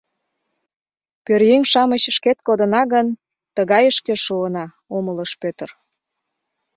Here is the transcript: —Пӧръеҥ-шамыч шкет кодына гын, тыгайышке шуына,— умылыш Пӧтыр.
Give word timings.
—Пӧръеҥ-шамыч 1.25 2.03
шкет 2.15 2.37
кодына 2.47 2.81
гын, 2.93 3.07
тыгайышке 3.55 4.13
шуына,— 4.25 4.65
умылыш 4.95 5.31
Пӧтыр. 5.41 5.69